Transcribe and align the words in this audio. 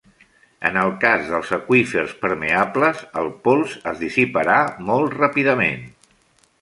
En 0.67 0.77
el 0.83 0.93
cas 1.03 1.27
dels 1.33 1.51
aqüífers 1.57 2.15
permeables, 2.23 3.03
el 3.23 3.29
pols 3.49 3.77
es 3.93 4.01
dissiparà 4.05 4.57
molt 4.89 5.19
ràpidament. 5.21 5.85